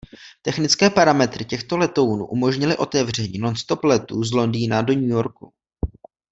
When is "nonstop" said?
3.39-3.83